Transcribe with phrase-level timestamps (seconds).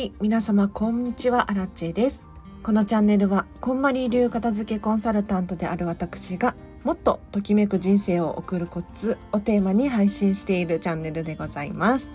[0.00, 2.24] はい、皆様こんにちは、アラチェです。
[2.62, 12.08] このチャンネルは、こんまり流片付けコンサルタントである私が、もっとときめく人生を送るコツをテーマに配信しているチャンネルでございます。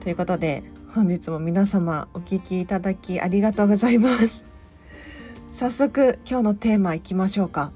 [0.00, 0.62] ということで、
[0.94, 4.46] 本日も皆様お聞きいただきありがとうございます。
[5.52, 7.70] 早速、今日のテーマいきましょうか。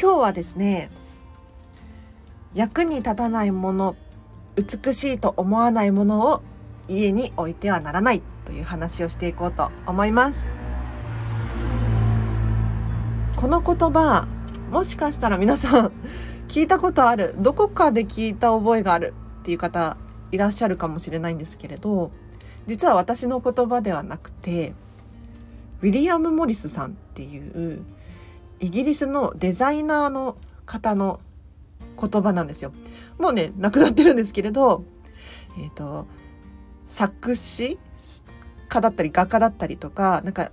[0.00, 0.90] 今日はですね、
[2.54, 3.96] 役に立たないもの、
[4.56, 6.42] 美しいと思わないものを
[6.88, 10.46] 家に置いてはならないという話をしていこうと思います。
[13.36, 14.26] この言葉、
[14.70, 15.92] もしかしたら皆さん
[16.48, 19.96] 聞いたことある、どこかで聞いた覚えがあるっていう方
[20.30, 22.10] いらっしゃるかもしれないんですけれど、
[22.66, 24.74] 実は私の言葉ではなくて、
[25.80, 27.82] ウィリアム・モリスさんっていう
[28.60, 31.20] イギリスのデザイナーの方の
[32.00, 32.72] 言葉なんですよ。
[33.18, 34.84] もうね、亡くなってるんですけれど、
[35.58, 36.06] えっ、ー、と、
[36.92, 37.78] 作詞
[38.68, 40.52] 家だったり画家だったりとか、なんか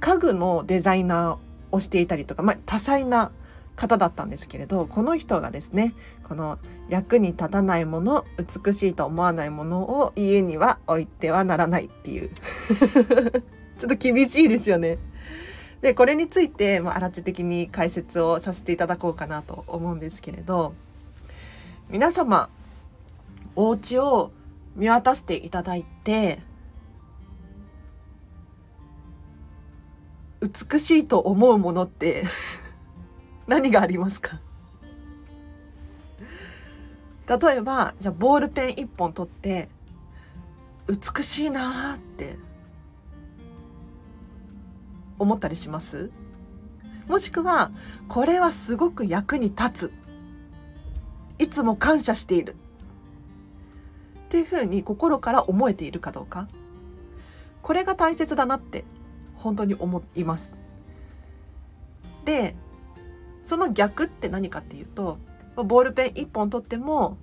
[0.00, 3.30] 家具のデザイナーをしていたりとか、まあ、多彩な
[3.76, 12.30] 方だったんですけれど、この人がですね、この役に立たないもの、美しいと思わないものを家には置いてはならないっていう。
[13.78, 14.98] ちょっと厳しいですよね。
[15.80, 20.74] で、これについて、まあ、荒地的に解説をさせていただこうかなと思うんですけれど、
[21.88, 22.50] 皆様、
[23.56, 24.32] お家を
[24.76, 26.40] 見渡していただいて、
[30.40, 32.24] 美しいと思うものって
[33.46, 34.40] 何がありますか？
[37.26, 39.70] 例えば、じゃあボールペン一本取って、
[40.86, 42.36] 美しいなって
[45.18, 46.10] 思ったりします？
[47.08, 47.70] もしくは、
[48.08, 49.92] これはすごく役に立つ。
[51.38, 52.56] いつも感謝している。
[54.34, 56.48] っていうふうに心から思えているかどうか。
[57.62, 58.84] これが大切だなって
[59.36, 60.52] 本当に思います。
[62.24, 62.56] で、
[63.44, 65.18] その逆って何かっていうと、
[65.54, 67.16] ボールペン一本取っても、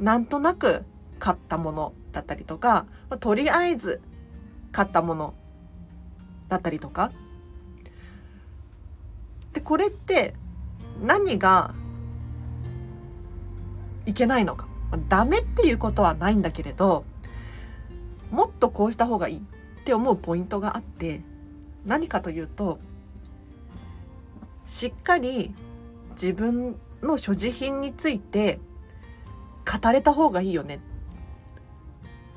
[0.00, 0.84] なんとなく
[1.20, 2.86] 買ったものだったりとか、
[3.20, 4.00] とりあえず
[4.72, 5.34] 買ったもの
[6.48, 7.12] だったりとか。
[9.52, 10.34] で、これって
[11.00, 11.76] 何が
[14.04, 14.69] いけないのか。
[15.08, 17.04] ダメっていうことはないんだけれど、
[18.30, 19.40] もっとこうした方がいいっ
[19.84, 21.22] て思うポイントがあって、
[21.84, 22.78] 何かというと、
[24.66, 25.54] しっかり
[26.12, 28.60] 自分の所持品について
[29.82, 30.80] 語れた方がいいよね。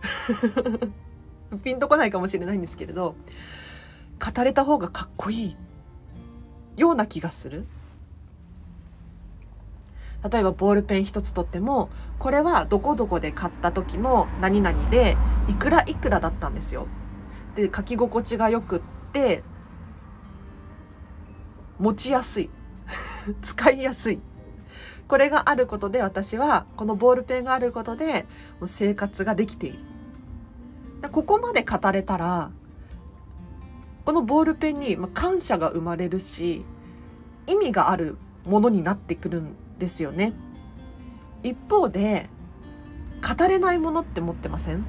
[1.63, 3.15] ピンとこないかもしれないんですけれど、
[4.19, 5.55] 語れた方がかっこいい
[6.77, 7.65] ような気がする。
[10.29, 15.17] 例えばボールペン一つ取っても、これはどこどこで買った時の何々で、
[15.49, 16.87] いくらいくらだったんですよ。
[17.55, 18.81] で、書き心地が良くっ
[19.11, 19.43] て、
[21.77, 22.49] 持ちやすい。
[23.41, 24.21] 使いやすい。
[25.07, 28.25] これがあることで私は、このボールペンがあることで、
[28.65, 29.79] 生活ができている。
[31.11, 32.51] ここまで語れたら、
[34.05, 36.65] このボールペンに感謝が生まれるし、
[37.47, 40.31] 意味があるものになってくるんですよね。
[41.43, 42.29] 一方で、
[43.37, 44.85] 語れないものって持ってません？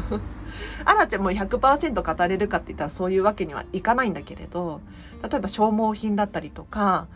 [0.84, 4.82] アラちゃんも100%語れるかって言ったらそういうわけにはいかないんだけれど、
[5.22, 7.08] 例えば消耗品だったりとか、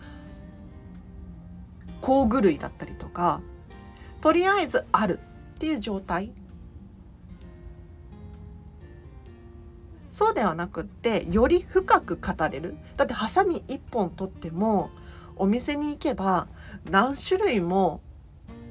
[2.00, 3.42] 工具類だったりとか、
[4.22, 5.20] とりあえずある
[5.56, 6.32] っていう状態。
[10.10, 12.76] そうではなくって、より深く語れる。
[12.96, 14.91] だってハサミ一本取っても、
[15.36, 16.48] お店に行けば
[16.90, 18.00] 何種類も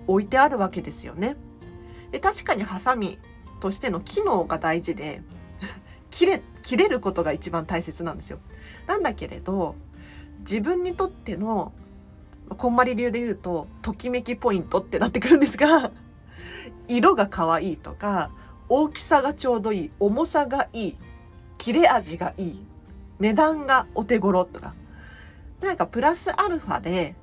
[0.08, 1.36] 置いてあるわけですよね。
[2.12, 3.18] で確かにハサミ
[3.60, 5.22] としての機能が大事で、
[6.12, 8.40] 切れ、切れることが一番大切なんですよ。
[8.88, 9.76] なんだけれど、
[10.40, 11.72] 自分にとっての、
[12.58, 15.92] こんまり流で言うと、ときめきポイントってなってくるんですが、
[16.88, 18.32] 色が可愛いとか、
[18.70, 20.98] 大きさがちょうどいい、重さがいい、
[21.58, 22.66] 切れ味がいい、
[23.20, 24.76] 値段がお手頃とか、
[25.64, 27.16] なんかプラスアルファで、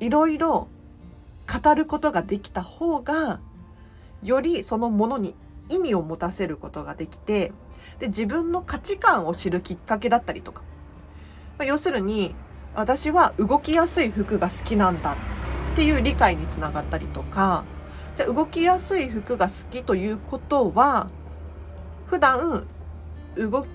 [0.00, 0.68] いろいろ
[1.62, 3.40] 語ることができた方が、
[4.22, 5.34] よりそのものに
[5.68, 7.52] 意味を持たせることができて、
[8.00, 10.62] で、自分の価値観を知るきっかけだったりとか。
[11.56, 12.34] まあ、要するに、
[12.74, 15.16] 私は動きやすい服が好きなんだっ
[15.76, 17.64] ていう理解につながったりとか、
[18.16, 21.08] じゃ動きやすい服が好きということは、
[22.06, 22.66] 普段
[23.36, 23.66] 動、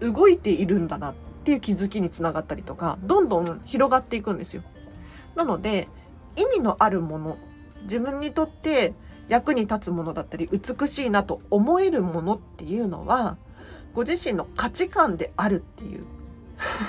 [0.00, 1.14] 動いているんだなっ
[1.46, 4.62] ていう気づきにつながったりとか、どんどん広がっていくんですよ。
[5.36, 5.88] なので、
[6.34, 7.38] 意味のあるもの、
[7.82, 8.94] 自分にとって
[9.28, 13.36] 役に立つものだったり美しいなと思えるものっていうのは
[13.94, 16.04] ご自身の価値観であるっていう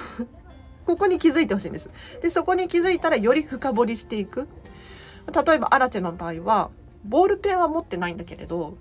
[0.86, 1.90] ここに気づいてほしいんです。
[2.22, 4.48] でそこに気づいたらより深掘りしていく。
[5.46, 6.70] 例えばアラチェの場合は
[7.04, 8.78] ボールペンは持ってないんだけれど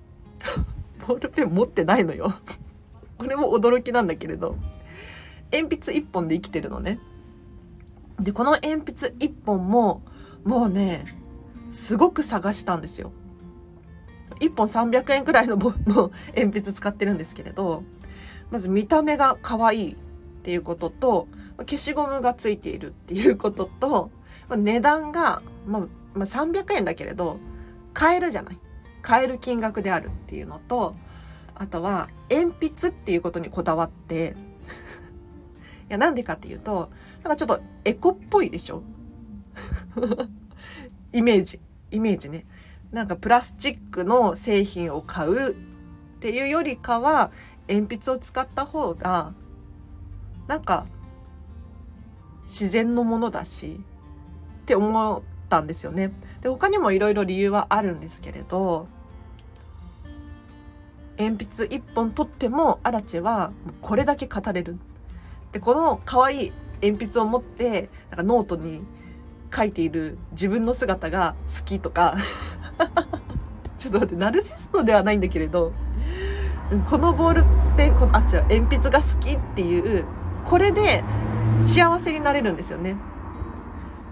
[1.07, 2.33] ボールペン持ってないのよ
[3.19, 4.57] これも驚きなんだけれど
[5.53, 6.99] 鉛筆1本で生きてるのね。
[8.21, 10.03] でこの鉛筆1本も
[10.45, 11.17] もうね
[11.69, 13.13] すごく探したんですよ。
[14.41, 15.57] 1本300円くらいの
[15.87, 17.85] の鉛筆使ってるんですけれど
[18.51, 19.97] まず見た目が可愛いっ
[20.43, 21.29] ていうことと
[21.61, 24.11] 消しゴムがついているっていうことと
[24.49, 25.83] 値段が、まあ、
[26.15, 27.39] まあ、300円だけれど
[27.95, 28.59] 買えるじゃない
[29.03, 30.95] 買える金額であるっていうのと
[31.55, 34.37] あとは鉛筆っていうことにこだわって
[35.89, 36.91] やなんでかっていうと
[37.23, 38.83] なんかちょっとエコっぽいでしょ？
[41.13, 41.61] イメージ
[41.91, 42.45] イメージね
[42.93, 45.55] なんかプラスチックの製品を買うっ
[46.21, 47.31] ていうよりかは
[47.69, 49.33] 鉛筆を使った方が
[50.47, 50.87] なんか
[52.45, 53.81] 自然のものだし
[54.63, 56.13] って思ったんですよね。
[56.41, 58.87] で他にもいろいろ理由はあるんですけれど
[61.19, 64.79] 鉛筆1本取ってもアラチェはこれだけ語れる。
[65.53, 66.53] でこの可愛い
[66.83, 68.83] 鉛筆を持ってなんかノートに
[69.55, 72.17] 書いている自分の姿が好きとか
[73.79, 75.73] ちょっと待ってナルシストではないんだけれど
[76.91, 77.45] このボール
[77.77, 80.05] ペンこのあ違う鉛筆が好きっていう
[80.45, 81.05] これで
[81.61, 82.97] 幸せになれるんですよね。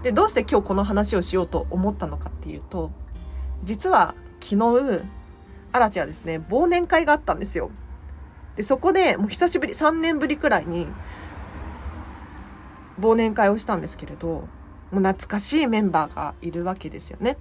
[0.03, 2.91] でどうして今日この話をしようと思ったのかっていうと
[3.63, 5.01] 実は昨日
[5.71, 7.71] アラチはですね忘年会があったんですよ。
[8.55, 10.87] でそこでもう久しぶり3年ぶりくらいに
[12.99, 14.47] 忘年会をしたんですけれども
[14.93, 17.37] う懐かしいメンバーがいるわけですよね。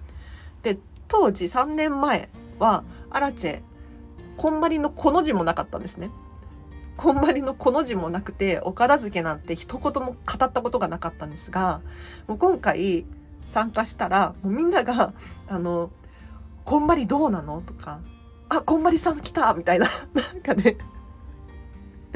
[0.62, 0.78] で
[1.08, 2.28] 当時3年前
[2.58, 3.62] はアラチェ
[4.36, 6.10] こんまりのこの字もなかったんですね。
[6.96, 11.80] こんまりのこの字もなくてお片付けなんて一言も語ったことがなかったんですが
[12.28, 13.04] もう今回
[13.46, 15.12] 参加したらもうみんなが
[15.48, 15.90] 「あの
[16.64, 18.00] こんまりどうなの?」とか
[18.48, 20.76] 「あこんまりさん来た」みたいななんかね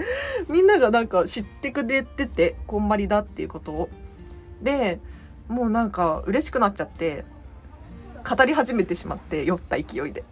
[0.49, 3.89] みんながなんか知ってくれててこんまりだっていうことを。
[4.63, 5.01] で
[5.49, 7.25] もうなんか嬉しくなっちゃって
[8.29, 10.25] 語り始めてしまって酔った勢いで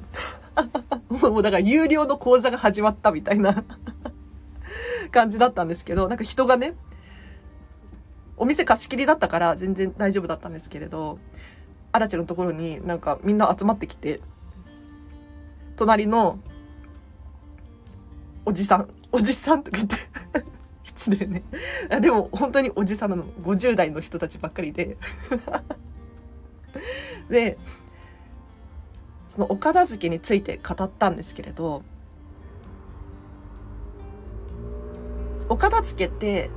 [1.09, 3.65] もうだから有料の講座が始まったみたいな
[5.13, 6.75] 感じだったんですけどなんか人がね
[8.37, 11.19] お店貸し切りだったから全然大丈夫だったんですけれど
[11.93, 14.21] アラチェのところになんかみんな集まってきて
[15.77, 16.39] 隣の
[18.45, 19.97] おじさんおじさんとか言って。
[20.85, 21.43] 失礼ね。
[22.03, 23.25] でも本当におじさんなの。
[23.43, 24.99] 50代の人たちばっかりで。
[27.31, 27.57] で
[29.29, 31.83] そのお片付けについて語ったんですけれど
[35.49, 36.51] お片付けって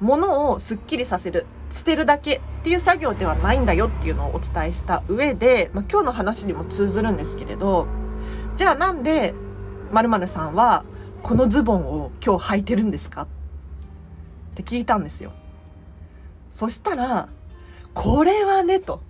[0.00, 7.86] 物をすっきりさせる捨てるだけっていう作業ではないんだよっていうのをお伝えした上で、まあ、今日の話にも通ずるんですけれど
[8.56, 9.34] じゃあなんで
[9.92, 10.84] 〇〇さんは
[11.22, 13.22] このズボンを今日履いてるんですか？
[13.22, 13.26] っ
[14.54, 15.32] て聞いたんですよ。
[16.50, 17.28] そしたら、
[17.94, 19.00] これはね、と。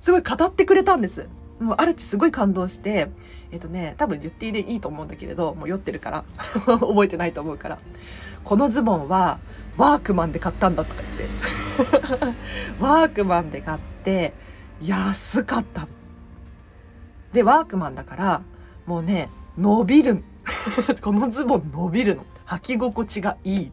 [0.00, 1.28] すごい語ってくれたんです。
[1.60, 3.08] もうアルチすごい感動して、
[3.52, 6.24] えっ、とね、多分言っていいと思うんだけれど、もう酔ってるから
[6.66, 7.78] 覚えてないと思うから。
[8.42, 9.38] このズボンは
[9.78, 12.34] ワークマンで買ったんだとか言って。
[12.78, 14.34] ワークマンで買って、
[14.82, 15.86] 安かった
[17.32, 18.42] で、ワークマンだから、
[18.86, 20.22] もうね、伸びる。
[21.02, 22.24] このズボン伸びるの。
[22.46, 23.72] 履き心地がいい。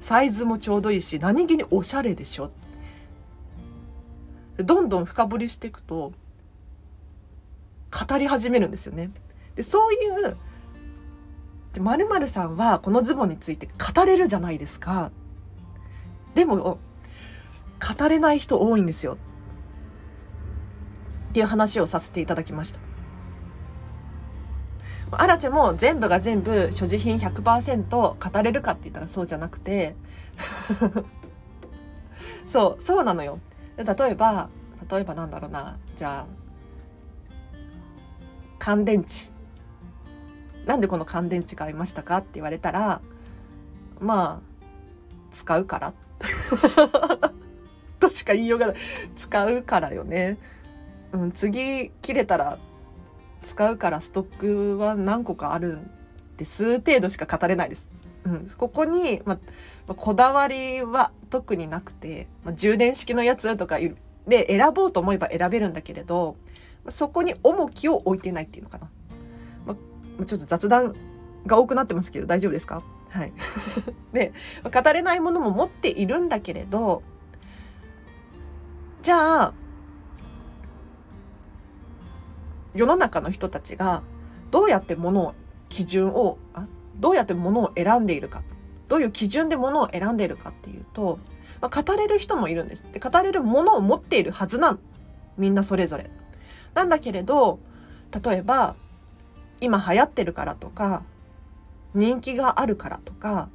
[0.00, 2.50] サイズもちょうどいいし、何気におしゃれでしょ。
[4.56, 6.12] どんどん深掘りしていくと、
[7.90, 9.10] 語り始めるんですよね。
[9.54, 9.96] でそうい
[10.30, 10.36] う
[11.80, 15.10] まるさんはこのズボンについて語れるじゃないですか。
[16.34, 16.78] でも語
[18.08, 19.16] れない人多いんですよ。
[21.30, 22.80] っていう話をさせていただきました。
[25.20, 29.94] アラチェも全部が全部所持品100%語れるかって言ったらそうじゃなくて。
[32.46, 33.38] そうそうなのよ。
[33.76, 34.48] 例えば
[34.90, 35.78] 例えばなんだろうな。
[35.96, 36.26] じゃあ
[38.58, 39.32] 乾電池。
[40.66, 43.00] なんでこの乾電池買いましたかって言われたら
[44.00, 44.44] まあ
[45.30, 45.94] 使うから。
[48.00, 48.76] としか言いようがない。
[49.16, 50.38] 使うからよね、
[51.12, 52.58] うん、次切れたら
[53.44, 55.90] 使うからストックは何個かあるん
[56.36, 57.88] です程度しか語れないです。
[58.24, 59.38] うん、ここに、ま
[59.88, 63.78] あ、こだわりは特になくて、ま、充電式のやつとか
[64.26, 66.36] で選ぼうと思えば選べるんだけれど
[66.88, 68.90] そこに重きを置いてないっていうのかな。
[69.66, 70.94] ま、ちょっと雑談
[71.46, 72.82] が多くなってますけど大丈夫ですか？
[73.10, 73.32] はい。
[74.12, 74.32] で、
[74.64, 77.02] 語れないものも持っているんだけれど、
[79.02, 79.54] じゃあ、
[82.74, 84.02] 世の中の人たちが
[84.50, 85.34] どうやってものを、
[85.68, 86.66] 基準を、あ
[86.96, 88.42] どうやってものを選んでいるか。
[88.88, 91.18] どういう基準でものを選んでいるかっていうと、
[91.60, 92.86] まあ、語れる人もいるんです。
[92.92, 94.78] で、語れるものを持っているはずなん。
[95.36, 96.10] みんなそれぞれ。
[96.74, 97.58] なんだけれど、
[98.24, 98.76] 例えば、
[99.60, 101.02] 今流行ってるからとか、
[101.94, 103.48] 人気があるからとか、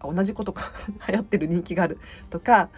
[0.00, 0.64] 同じことか
[1.08, 1.98] 流行ってる人気がある
[2.30, 2.70] とか、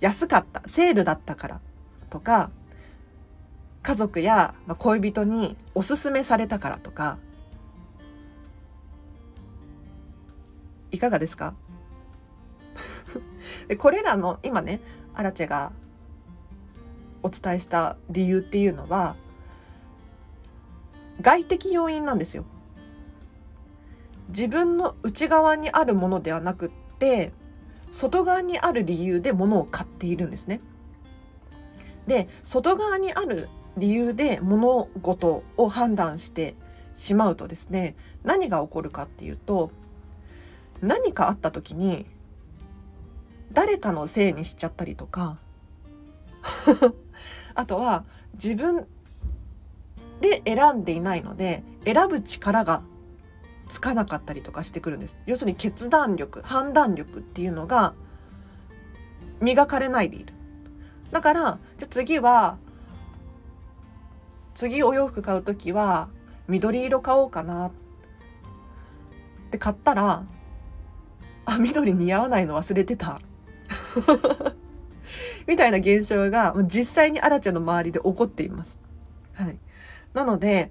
[0.00, 1.60] 安かった、セールだったから
[2.08, 2.50] とか、
[3.82, 7.18] 家族や恋人におすすめされたからとか、
[10.90, 11.54] いかがですか？
[13.68, 14.80] でこれらの今ね
[15.14, 15.72] アラチェが
[17.22, 19.16] お伝えした理由っていうのは
[21.20, 22.44] 外的要因なんですよ。
[24.28, 27.32] 自分の内側にあるものではなくって
[27.90, 30.60] 外側にある理由で物を買っているんですね。
[32.06, 33.48] で外側にある
[33.80, 36.54] 理由で物事を判断して
[36.94, 39.70] しまうとですね何が起こるかっていうと
[40.80, 42.06] 何かあった時に
[43.52, 45.38] 誰かのせいにしちゃったりとか
[47.54, 48.86] あとは自分
[50.20, 52.82] で選んでいないので選ぶ力が
[53.70, 55.16] つかなかったりとかしてくるんです。
[55.26, 57.94] 要するに決断力、判断力っていうのが
[59.40, 60.34] 磨かれないでいる。
[61.12, 62.58] だから、じゃ次は、
[64.54, 66.08] 次お洋服買う時は
[66.48, 67.72] 緑色買おうかなっ
[69.50, 70.24] て買ったら、
[71.44, 73.20] あ、緑似合わないの忘れてた。
[75.46, 78.78] みたいな現象が実際にアラチェの周りで起こっています。
[79.32, 79.58] はい。
[80.12, 80.70] なので、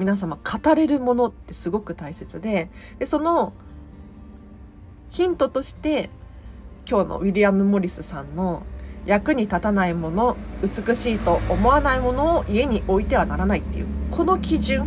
[0.00, 3.52] 皆様語れるものってすごく大切ででその
[5.10, 6.08] ヒントとして
[6.88, 8.62] 今日のウィリアム・モリスさんの
[9.06, 14.84] 役に立たないもの美しいと思わないものを家に置いてはならないっていうこの基準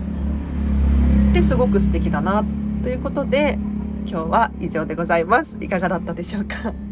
[1.32, 2.44] ってすごく素敵だな
[2.84, 3.58] ということで
[4.06, 6.74] 今日は以上でございますいかがだったでしょうか？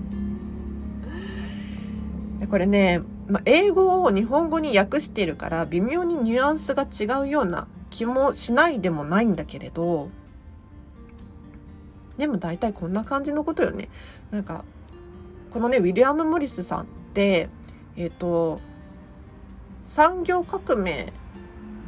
[2.49, 10.09] これね、ま英語を日本語に訳しているから微妙にニュアンスが違うような気もしないでもないんだけれど
[12.17, 13.89] でも大体こんな感じのことよね。
[14.31, 14.65] なんか
[15.49, 17.49] このねウィリアム・モリスさんって
[17.97, 18.61] えっ、ー、と
[19.83, 21.11] 産業革命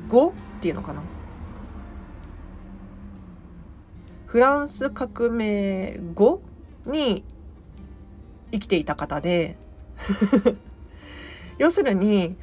[0.10, 1.01] 後っていうのかな？
[4.25, 6.42] フランス革命後
[6.86, 7.24] に
[8.51, 9.56] 生きていた方で
[11.60, 12.36] 要するに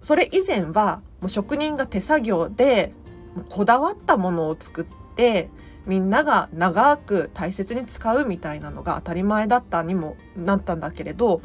[0.00, 2.94] それ以前はもう職人が手作業で
[3.50, 5.50] こだわったものを作って
[5.86, 11.40] みんなが長く大切に使うみたいなのが当たり前だったにもなったんだけれど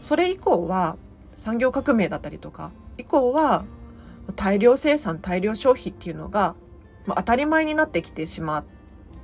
[0.00, 0.96] それ以降は
[1.36, 3.64] 産業革命だったりとか以降は
[4.36, 6.54] 大量生産大量消費っていうのが
[7.06, 8.64] 当たり前になってきてしまっ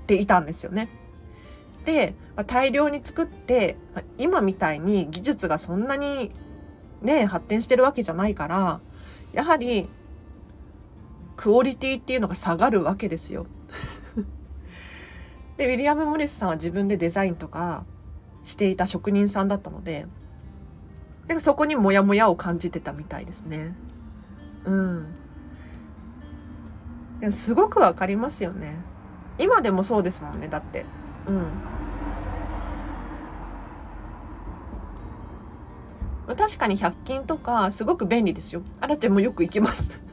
[0.07, 0.89] ていたんですよね。
[1.85, 2.15] で
[2.47, 3.77] 大量に作って
[4.19, 6.33] 今みたいに技術がそんなに
[7.01, 8.81] ね発展してるわけじゃないから
[9.33, 9.89] やはり
[11.37, 13.47] クオリティっていうのが下がるわけですよ。
[15.57, 17.85] でウィリアム・モリスさんは自分でデザインとか
[18.43, 20.07] していた職人さんだったので
[21.29, 23.75] でそこにモヤモヤを感じてたみたいですね。
[24.65, 25.07] うん。
[27.21, 28.77] でもすごくわかりますよね。
[29.39, 30.85] 今でもそうですもんねだって。
[31.27, 31.47] うん。
[36.37, 38.63] 確かに100均とかすごく便利ですよ。
[38.81, 40.06] あらちゃんもよく行きます。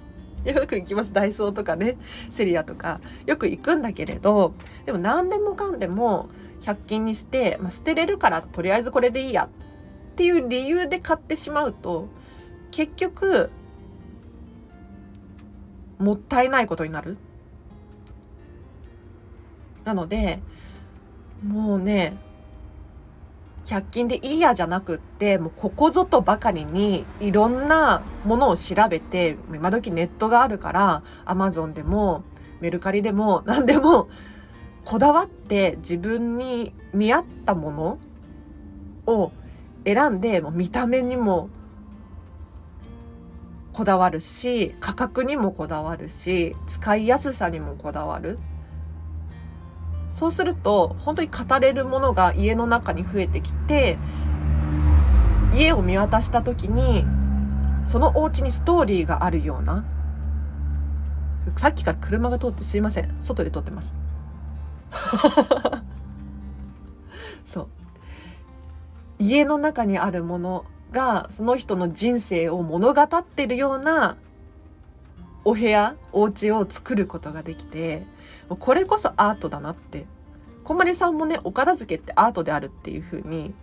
[0.45, 1.13] よく行きます。
[1.13, 1.97] ダイソーとかね、
[2.29, 4.53] セリアとか、よく行くんだけれど、
[4.85, 6.29] でも何でもかんでも
[6.61, 12.07] 100均にして、まあ、捨てれるからとりあえずこれでいいやっていう理由で買ってしまうと、
[12.71, 13.51] 結局、
[15.99, 17.17] もったいないことになる。
[19.85, 20.39] なので、
[21.45, 22.17] もうね、
[23.65, 32.23] 100均でいいやじゃなくってもうここぞとばかりにいろんなものを調べて今時ネットがあるからアマゾンでも
[32.59, 34.09] メルカリでも 何でも
[34.85, 37.97] こだわって自分に見合ったもの
[39.07, 39.31] を
[39.85, 41.49] 選んでもう見た目にも
[43.71, 48.37] こだわるし価格にもこだわるし使いやすさにもこだわる。
[50.13, 53.97] そうすると本当に語れるものが家の中に増えてきて
[55.53, 57.03] 家を見渡した時に
[57.83, 59.83] そのお家にストーリーがあるような
[61.55, 63.95] さっきから車が通ってすいません外で撮ってます。
[67.43, 67.67] そう。
[69.19, 74.15] 家の中にあるものがその人の人生を物語ってるような
[75.45, 78.05] お部屋お家を作ることができて
[78.47, 80.05] これこそアートだなって
[80.63, 83.53] こまりさんもねお片付けってアートであるっていう風に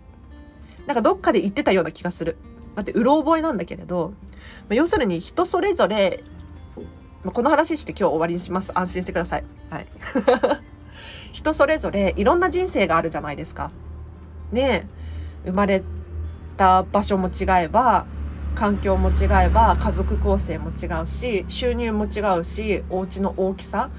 [0.85, 2.37] なんかどっかで言ってたような気がする。
[2.75, 4.13] 待ってうろ覚えなんだけれど、
[4.69, 6.23] ま要するに人それぞれ、
[7.23, 8.71] まこの話して今日終わりにします。
[8.77, 9.43] 安心してください。
[9.69, 9.87] はい。
[11.31, 13.71] 人それぞれいろんな人生があるじゃないですか。
[14.51, 14.87] ね
[15.45, 15.83] 生まれ
[16.57, 18.05] た場所も違えば
[18.55, 23.89] 環境も違えば家族構成も違うし収入も違うしお家の大きさ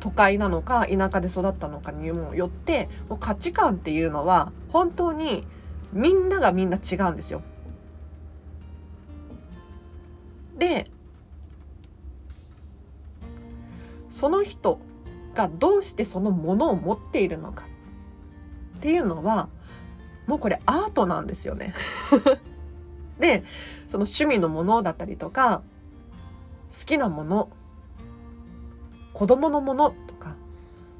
[0.00, 5.46] 都会なのか田舎で育ったのかにもよってもう価値観っていうのは本当に
[5.92, 7.42] みんながみんな違うんですよ。
[10.58, 10.90] で
[14.08, 14.78] その人
[15.34, 17.64] がどうしてそのものを持っているのか
[18.76, 19.48] っていうのは
[20.26, 21.74] もうこれアートなんですよね
[23.18, 23.42] で
[23.94, 25.62] その趣味のものだったりとか
[26.76, 27.48] 好きなもの
[29.12, 30.34] 子供のものとか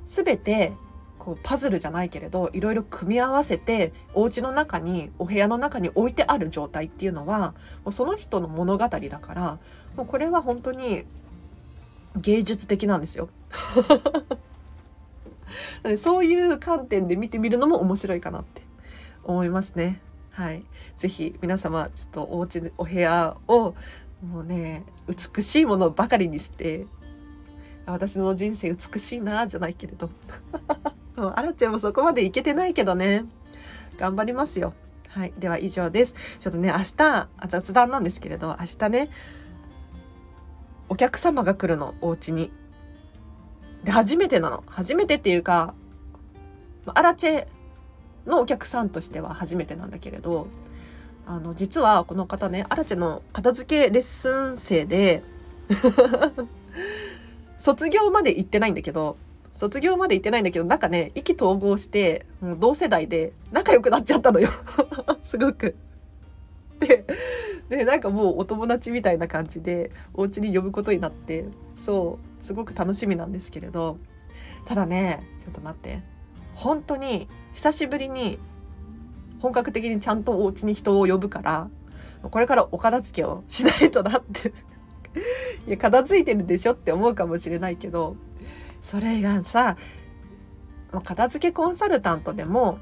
[0.07, 0.73] 全て
[1.19, 9.59] こうパズルじゃないけれどいろいろ組み合わせてお家の中にお部屋の中に置いてある状態っていうのはもうその人の物語だから
[9.97, 11.03] もうこれは本当に
[12.15, 13.29] 芸術的なんですよ。
[15.99, 18.63] そういう観点で見てみるのも面白いかなって
[19.25, 20.01] 思いますね。
[20.35, 20.65] はい。
[20.97, 23.75] ぜひ皆様、ちょっとお家、お部屋を
[24.21, 26.87] もうね、美しいものばかりにして、
[27.87, 30.11] 私の人生美しいなじゃないけれど。
[31.17, 33.27] あらちゃんもそこまでいけてないけどね。
[33.97, 34.75] 頑張りますよ。
[35.09, 35.33] はい。
[35.39, 36.15] では以上です。
[36.41, 39.11] ちょっとね、明日、雑談なんですけれど、明日ね、
[40.89, 42.51] お客様が来るの、お家に。
[43.85, 44.65] で、初めてなの。
[44.67, 45.75] 初めてっていうか、
[46.87, 47.47] アラチェ
[48.27, 50.47] のお客さんとしては初めてなんだけれど、
[51.27, 55.23] あの、実はこの方ね、アラチェの片付けレッスン生で
[57.57, 59.17] 卒業まで行ってないんだけど、
[59.53, 64.51] 卒業まで行ってないんだけど、なんかね、意気投合して、もう同世代で仲良くなっちゃったのよ。
[65.23, 65.77] すごく。
[66.81, 67.05] で、
[67.69, 71.45] で、なんかもうお友達みたいな感じで、お家に呼ぶことになって、
[71.77, 73.99] そう、すごく楽しみなんですけれど、
[74.67, 76.14] ただね、ちょっと待って。
[76.55, 78.39] 本当に、久しぶりに、
[79.41, 81.69] 本格的にちゃんとお家に人を呼ぶから、
[82.23, 84.49] これからお片付けをしないとなって
[85.69, 88.17] いや、片付いてるでしょって思うかもしれないけど、
[88.85, 89.77] それがさ
[91.03, 92.79] 片付けコンサルタントでも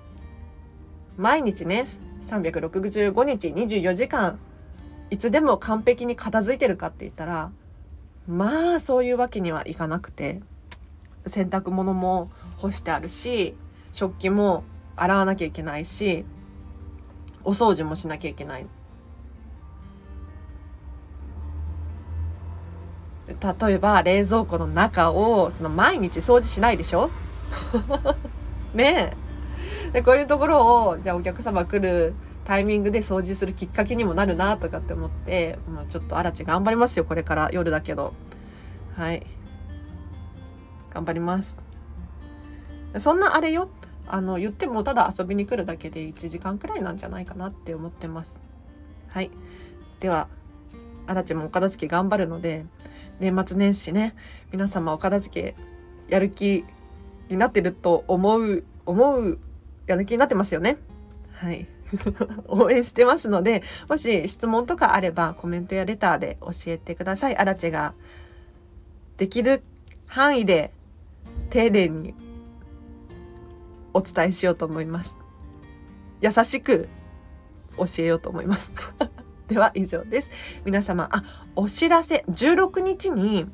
[1.16, 1.84] 毎日ね
[2.22, 4.38] 365日24時間
[5.10, 7.52] いつでも完璧に片付いてるかって言ったら
[8.26, 10.40] まあそういうわけにはいかなくて
[11.26, 13.54] 洗濯物も干してあるし
[13.92, 14.64] 食器も
[14.96, 16.24] 洗わなきゃいけないし
[17.44, 18.66] お掃除もしなきゃいけない
[23.28, 27.10] 例えば冷蔵庫の中をその毎日掃除しないでしょ？
[28.74, 29.14] ね
[29.90, 29.92] え。
[29.92, 38.14] で、こういうところを、じゃあお客様来るタイミングで掃除するきっかけにもなるなとかって思って、もうちょっとあらち頑張りますよ、これから夜だけど。
[38.96, 39.26] はい。
[40.92, 41.58] 頑張ります。
[42.98, 43.68] そんなあれよ。
[44.06, 48.40] あの、言ってもただ遊びに来るだけで1時間くらいなんじゃないかなって思ってます。
[49.08, 49.30] はい。
[50.00, 50.28] では、
[51.06, 52.66] あらちもお片付け頑張るので、
[53.22, 54.16] 年末年始ね
[54.50, 55.54] 皆様お片付け
[56.08, 56.64] やる気
[57.28, 59.38] になってると思う思う
[59.86, 60.78] やる気になってますよね
[61.32, 61.68] はい
[62.48, 67.94] 応援してますのでもし質問とかあればコメントやレターで教えてくださいアラチェが
[69.18, 69.62] できる
[70.08, 70.72] 範囲で
[71.50, 72.14] 丁寧に
[73.94, 75.18] お伝えしようと思います
[76.20, 76.88] 優しく
[77.76, 78.72] 教えようと思います
[79.52, 80.28] では以上です。
[80.64, 81.24] 皆様、あ、
[81.56, 83.46] お知らせ、16日に、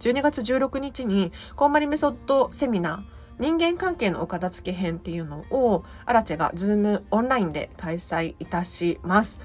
[0.00, 9.38] 12月16日に、こんまりメソッドセミナー、人間関係のお片付け編っていうのを、アラチェがズームオンラインで開催いたします。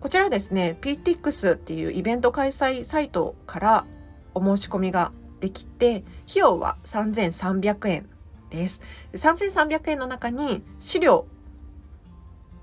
[0.00, 3.86] こちらですね、PTX っていうイベント開催サイトから
[4.34, 8.08] お申し込みができて、費用は3300円
[8.52, 8.80] です。
[9.14, 11.26] 3300円の中に資料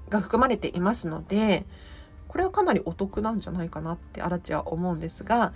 [0.09, 1.65] が含まれていますので、
[2.29, 5.51] これはかなりお得なんじゃないかなってアラチは思うんですが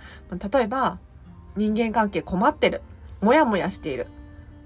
[0.52, 0.98] 例えば
[1.56, 2.82] 人間関係困ってる
[3.20, 4.08] モヤモヤしている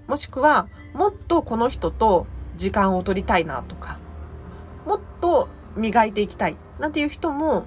[0.07, 2.25] もしくはもっとこの人と
[2.57, 3.99] 時間を取りたいなとか
[4.87, 7.65] もっと磨いていきたいなんていう人も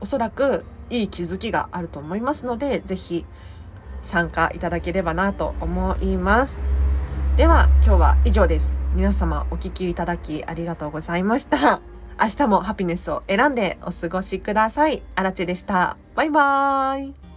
[0.00, 3.26] おそらくいい気づきがあると思いますので、ぜひ
[4.08, 6.58] 参加いただければなと思います。
[7.36, 8.74] では今日は以上です。
[8.94, 11.80] 皆様お聴きいただきありがとうございました。
[12.20, 15.02] 明日もハピネスを選んでお過ごしください。
[15.14, 15.96] あらちでした。
[16.16, 17.27] バイバーイ。